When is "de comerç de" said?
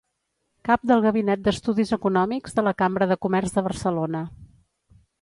3.13-3.67